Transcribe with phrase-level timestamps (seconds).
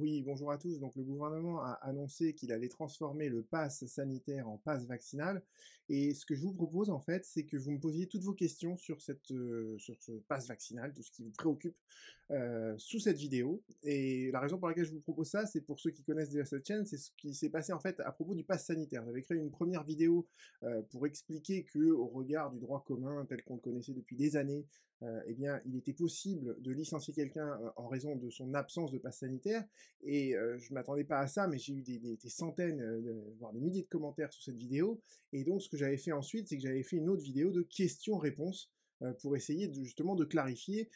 [0.00, 0.78] Oui, bonjour à tous.
[0.78, 5.42] Donc, le gouvernement a annoncé qu'il allait transformer le pass sanitaire en pass vaccinal.
[5.88, 8.32] Et ce que je vous propose, en fait, c'est que vous me posiez toutes vos
[8.32, 11.76] questions sur, cette, euh, sur ce pass vaccinal, tout ce qui vous préoccupe,
[12.30, 13.64] euh, sous cette vidéo.
[13.82, 16.44] Et la raison pour laquelle je vous propose ça, c'est pour ceux qui connaissent déjà
[16.44, 19.04] cette chaîne, c'est ce qui s'est passé, en fait, à propos du pass sanitaire.
[19.04, 20.28] J'avais créé une première vidéo
[20.62, 24.36] euh, pour expliquer que, au regard du droit commun tel qu'on le connaissait depuis des
[24.36, 24.64] années,
[25.26, 29.18] eh bien, il était possible de licencier quelqu'un en raison de son absence de pass
[29.18, 29.64] sanitaire.
[30.02, 33.60] Et euh, je m'attendais pas à ça, mais j'ai eu des, centaines, euh, voire des
[33.60, 35.00] milliers de commentaires sous cette vidéo.
[35.32, 37.62] Et donc, ce que j'avais fait ensuite, c'est que j'avais fait une autre vidéo de
[37.62, 38.77] questions-réponses euh,
[39.20, 40.90] pour essayer justement de clarifier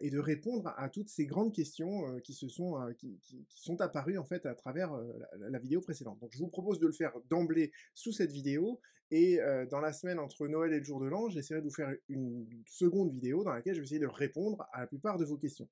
[0.00, 3.18] et de répondre à toutes ces grandes questions qui se sont qui,
[3.48, 4.92] sont apparues en fait à travers
[5.38, 6.18] la, vidéo précédente.
[6.20, 9.38] Donc je vous propose de le faire d'emblée sous cette vidéo et
[9.70, 12.46] dans la semaine entre Noël et le jour de l'an, j'essaierai de vous faire une
[12.66, 15.68] seconde vidéo dans laquelle je vais essayer de répondre à la plupart de vos questions.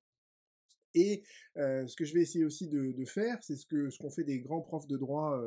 [0.95, 1.23] Et
[1.55, 4.39] ce que je vais essayer aussi de, faire, c'est ce que ce qu'ont fait des
[4.39, 5.41] grands profs de droit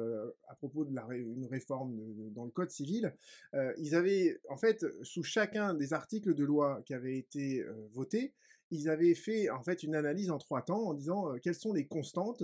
[0.48, 1.97] à propos de la une réforme
[2.30, 3.14] dans le code civil.
[3.78, 8.33] Ils avaient, en fait, sous chacun des articles de loi qui avaient été votés,
[8.72, 11.86] ils avaient fait en fait une analyse en trois temps en disant quelles sont les
[11.86, 12.42] constantes,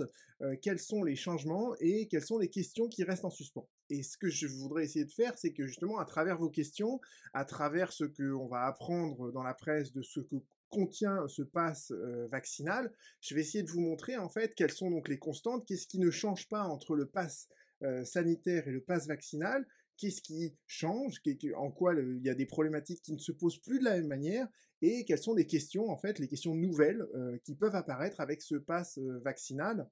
[0.61, 3.67] quels sont les changements et quelles sont les questions qui restent en suspens.
[3.89, 7.01] Et ce que je voudrais essayer de faire, c'est que justement à travers vos questions,
[7.33, 10.35] à travers ce que on va apprendre dans la presse de ce que
[10.69, 14.89] contient ce pass euh, vaccinal, je vais essayer de vous montrer en fait quelles sont
[14.89, 17.49] donc les constantes, qu'est-ce qui ne change pas entre le pass
[17.83, 19.65] euh, sanitaire et le pass vaccinal,
[19.97, 21.21] qu'est-ce qui change,
[21.55, 24.07] en quoi il y a des problématiques qui ne se posent plus de la même
[24.07, 24.47] manière,
[24.81, 28.41] et quelles sont les questions en fait, les questions nouvelles euh, qui peuvent apparaître avec
[28.41, 29.89] ce pass vaccinal.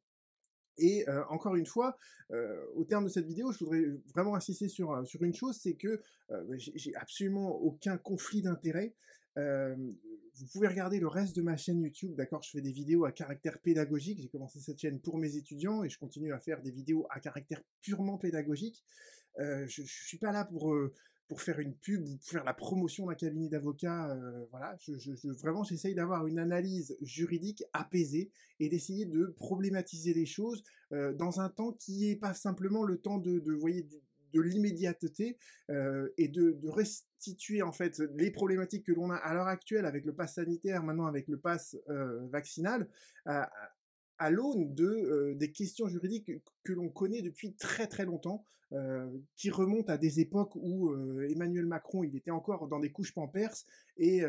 [0.80, 1.98] Et encore une fois,
[2.76, 3.84] au terme de cette vidéo, je voudrais
[4.14, 6.04] vraiment insister sur, sur une chose, c'est que
[6.56, 8.94] j'ai absolument aucun conflit d'intérêt
[9.38, 12.44] vous pouvez regarder le reste de ma chaîne YouTube, d'accord?
[12.44, 15.90] Je fais des vidéos à caractère pédagogique, j'ai commencé cette chaîne pour mes étudiants et
[15.90, 18.84] je continue à faire des vidéos à caractère purement pédagogique.
[19.38, 20.76] je, je suis pas là pour
[21.28, 24.18] pour faire une pub ou pour faire la promotion d'un cabinet d'avocats,
[24.52, 30.26] voilà, je, je, vraiment j'essaye d'avoir une analyse juridique apaisée et d'essayer de problématiser les
[30.26, 33.86] choses dans un temps qui est pas simplement le temps de, de voyez,
[34.38, 35.38] de l'immédiateté
[35.70, 40.06] euh, et de, restituer en fait les problématiques que l'on a à l'heure actuelle avec
[40.06, 42.88] le pass sanitaire, maintenant avec le pass euh, vaccinal,
[43.26, 46.32] à, l'aune de euh, des questions juridiques
[46.64, 48.44] que l'on connaît depuis très très longtemps,
[49.38, 53.54] qui remontent à des époques où Emmanuel Macron il était encore dans des couches pampers
[53.96, 54.24] et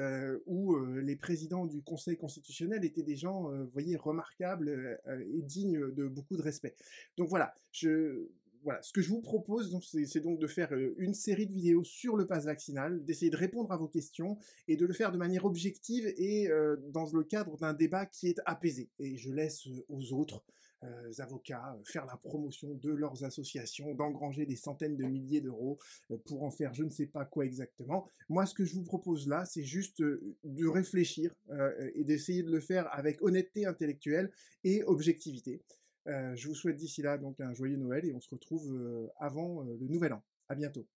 [0.47, 6.37] où les présidents du Conseil constitutionnel étaient des gens, voyez, remarquables et dignes de beaucoup
[6.37, 6.77] de respect.
[7.17, 8.29] Donc voilà, je
[8.63, 11.85] voilà, ce que je vous propose, c'est donc de faire euh, une série de vidéos
[11.85, 15.19] sur le pass vaccinal, d'essayer de répondre à vos questions et de le faire de
[15.19, 18.91] manière objective et euh, dans le cadre d'un débat qui est apaisé.
[18.99, 20.45] Et je laisse euh, aux autres
[21.19, 25.77] avocats faire la promotion de leurs associations, d'engranger des centaines de milliers d'euros
[26.27, 28.07] pour en faire je ne sais pas quoi exactement.
[28.29, 31.35] Moi, ce que je vous propose là, c'est juste de réfléchir
[31.97, 34.31] et d'essayer de le faire avec honnêteté intellectuelle
[34.63, 35.65] et objectivité.
[36.09, 39.09] Euh, je vous souhaite d'ici là donc un joyeux Noël et on se retrouve euh,
[39.19, 40.23] avant euh, le Nouvel An.
[40.49, 40.87] À bientôt.